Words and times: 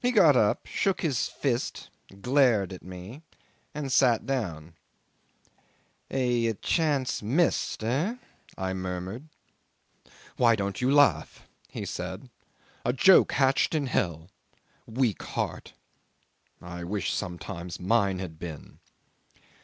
'He 0.03 0.11
got 0.11 0.35
up, 0.35 0.65
shook 0.65 1.01
his 1.01 1.27
fist, 1.27 1.91
glared 2.23 2.73
at 2.73 2.81
me, 2.81 3.21
and 3.71 3.91
sat 3.91 4.25
down. 4.25 4.73
'"A 6.09 6.53
chance 6.53 7.21
missed, 7.21 7.83
eh?" 7.83 8.15
I 8.57 8.73
murmured. 8.73 9.27
'"Why 10.37 10.55
don't 10.55 10.81
you 10.81 10.91
laugh?" 10.91 11.43
he 11.69 11.85
said. 11.85 12.31
"A 12.83 12.93
joke 12.93 13.33
hatched 13.33 13.75
in 13.75 13.85
hell. 13.85 14.31
Weak 14.87 15.21
heart!... 15.21 15.73
I 16.59 16.83
wish 16.83 17.13
sometimes 17.13 17.79
mine 17.79 18.17
had 18.17 18.39
been." 18.39 18.79